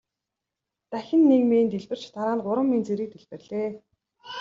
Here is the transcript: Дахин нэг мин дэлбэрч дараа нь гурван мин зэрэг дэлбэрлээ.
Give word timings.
Дахин 0.91 1.21
нэг 1.31 1.41
мин 1.49 1.65
дэлбэрч 1.71 2.03
дараа 2.13 2.35
нь 2.37 2.43
гурван 2.45 2.67
мин 2.71 2.83
зэрэг 2.87 3.09
дэлбэрлээ. 3.11 3.69